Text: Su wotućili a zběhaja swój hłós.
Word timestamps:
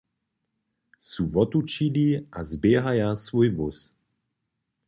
Su 1.09 1.23
wotućili 1.33 2.07
a 2.37 2.39
zběhaja 2.51 3.09
swój 3.25 3.47
hłós. 3.55 3.77